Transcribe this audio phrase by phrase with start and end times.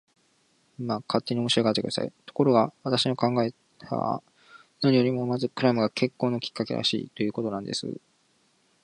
[0.79, 2.11] まあ、勝手に面白がって下さい。
[2.25, 4.23] ところが、私が考えたのは、
[4.81, 7.87] 何よりもまずクラムが結婚のきっかけらしい、ということなんです。